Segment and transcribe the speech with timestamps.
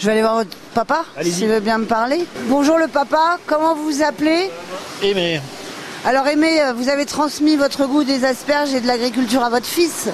[0.00, 2.24] Je vais aller voir votre papa, s'il veut bien me parler.
[2.48, 4.50] Bonjour le papa, comment vous vous appelez?
[5.02, 5.40] Aimé.
[6.06, 10.08] Alors Aimé, vous avez transmis votre goût des asperges et de l'agriculture à votre fils.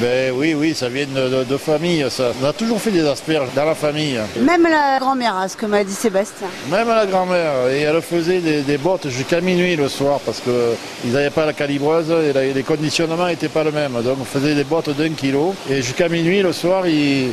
[0.00, 2.32] Ben oui, oui, ça vient de, de- de famille, ça.
[2.42, 4.18] On a toujours fait des asperges dans la famille.
[4.40, 6.48] Même la grand-mère, à ce que m'a dit Sébastien.
[6.68, 7.68] Même la grand-mère.
[7.70, 11.52] Et elle faisait des, des bottes jusqu'à minuit le soir parce qu'ils n'avaient pas la
[11.52, 14.02] calibreuse et la- les conditionnements n'étaient pas les mêmes.
[14.02, 15.54] Donc on faisait des bottes d'un kilo.
[15.70, 17.30] Et jusqu'à minuit le soir, ils,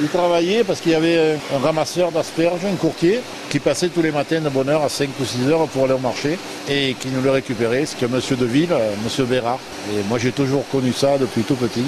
[0.00, 4.10] ils travaillaient parce qu'il y avait un ramasseur d'asperges, un courtier, qui passait tous les
[4.10, 6.38] matins de bonne heure à 5 ou 6 heures pour aller au marché
[6.68, 7.84] et qui nous le récupérait.
[7.86, 9.58] C'était monsieur Deville, euh, monsieur Bérard.
[9.92, 11.84] Et moi j'ai toujours connu ça depuis tout petit.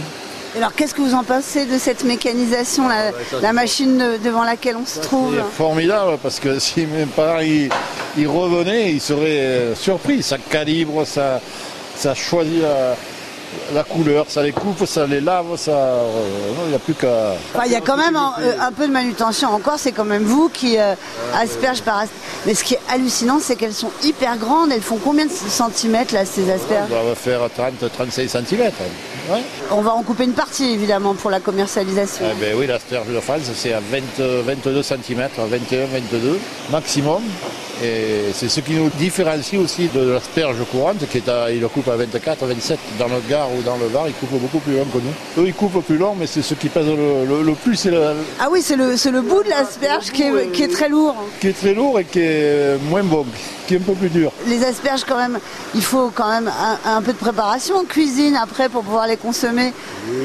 [0.56, 3.10] Alors qu'est-ce que vous en pensez de cette mécanisation, la,
[3.42, 7.40] la machine de- devant laquelle on se trouve C'est formidable parce que si mes parents
[7.40, 7.68] ils,
[8.16, 10.22] ils revenaient, ils seraient euh, surpris.
[10.22, 11.40] Ça calibre, ça,
[11.96, 12.94] ça choisit la,
[13.72, 15.70] la couleur, ça les coupe, ça les lave, ça.
[15.72, 16.22] euh,
[16.66, 17.34] Il n'y a plus qu'à.
[17.54, 20.04] Enfin, Il y a quand même un, euh, un peu de manutention encore, c'est quand
[20.04, 20.94] même vous qui euh,
[21.34, 22.20] asperge par asperge.
[22.46, 24.70] Mais ce qui est hallucinant, c'est qu'elles sont hyper grandes.
[24.72, 28.60] Elles font combien de centimètres là, ces asperges On va faire 30-35 cm.
[29.30, 29.42] Ouais.
[29.70, 32.26] On va en couper une partie évidemment pour la commercialisation.
[32.30, 36.38] Eh ben oui, l'asperge de France, c'est à 20, euh, 22 cm, 21, 22
[36.70, 37.22] maximum.
[37.82, 41.68] Et c'est ce qui nous différencie aussi de l'asperge courante, qui est à, il le
[41.68, 44.76] coupe à 24, 27 dans le Gard ou dans le Var, il coupe beaucoup plus
[44.76, 45.42] long que nous.
[45.42, 47.90] Eux, ils coupent plus long, mais c'est ce qui pèse le, le- le plus, c'est
[47.90, 48.00] le,
[48.40, 51.14] Ah oui, c'est le, le bout de l'asperge qui est, qui est très lourd.
[51.40, 53.26] qui est très lourd et qui est moins bon,
[53.66, 54.32] qui est un peu plus dur.
[54.46, 55.38] Les asperges quand même,
[55.74, 56.48] il faut quand même
[56.84, 59.72] un, un peu de préparation en cuisine après pour pouvoir les consommer.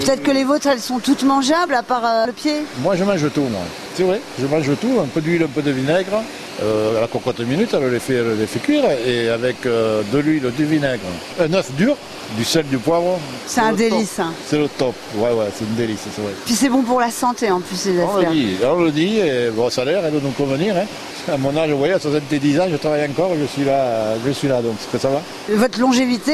[0.01, 2.55] Peut-être que les vôtres, elles sont toutes mangeables à part euh, le pied.
[2.81, 3.61] Moi, je mange tout, moi.
[3.95, 6.21] C'est vrai, je mange tout, un peu d'huile, un peu de vinaigre.
[6.61, 10.17] Euh, la cocotte minute, elle les fait, elle les fait cuire et avec euh, de
[10.19, 10.99] l'huile, du vinaigre,
[11.39, 11.95] un œuf dur,
[12.37, 13.17] du sel, du poivre.
[13.47, 14.19] C'est un délice.
[14.19, 14.33] hein.
[14.45, 14.93] C'est le top.
[15.15, 16.33] Ouais, ouais, c'est une délice, c'est vrai.
[16.45, 18.33] Puis c'est bon pour la santé en plus les On le asperges.
[18.35, 20.75] dit, on le dit, et bon, ça a l'air, elle doit nous convenir.
[20.75, 20.85] Hein.
[21.31, 24.31] À mon âge, vous voyez, à 70 ans, je travaille encore, je suis là, je
[24.31, 25.21] suis là, donc ça va?
[25.49, 26.33] Votre longévité,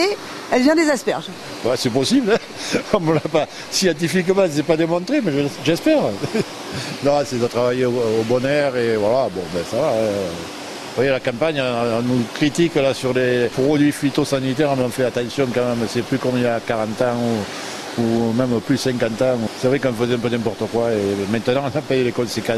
[0.51, 1.25] elle vient des asperges.
[1.65, 2.31] Ouais, c'est possible.
[2.33, 2.77] Hein.
[2.93, 5.97] On me l'a pas scientifiquement, c'est pas démontré, mais je- j'espère.
[7.03, 7.91] non, c'est de travailler au,
[8.27, 9.29] bon air et voilà.
[9.33, 9.87] Bon, ben ça va.
[9.87, 9.93] hein.
[10.95, 15.05] Vous voyez, la campagne, on, on nous critique là sur les produits phytosanitaires, on fait
[15.05, 15.87] attention quand même.
[15.89, 17.17] C'est plus comme il y a 40 ans
[17.97, 19.37] ou même plus 50 ans.
[19.61, 22.57] C'est vrai qu'on faisait un peu n'importe quoi et maintenant on a payé les conséquences.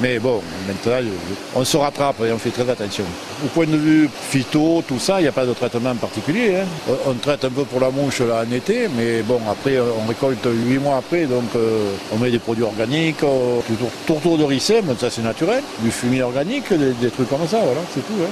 [0.00, 1.08] Mais bon, maintenant
[1.54, 3.04] on se rattrape et on fait très attention.
[3.44, 6.56] Au point de vue phyto, tout ça, il n'y a pas de traitement particulier.
[6.56, 6.92] hein.
[7.06, 10.46] On traite un peu pour la mouche là, en été, mais bon, après on récolte
[10.46, 14.60] 8 mois après, donc euh, on met des produits organiques, euh, toujours tourteau de mais
[14.98, 18.12] ça c'est naturel, du fumier organique, des, des trucs comme ça, voilà, c'est tout.
[18.20, 18.24] hein.